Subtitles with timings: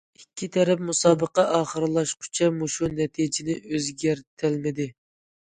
[0.19, 4.91] ئىككى تەرەپ مۇسابىقە ئاخىرلاشقۇچە مۇشۇ نەتىجىنى ئۆزگەرتەلمىدى.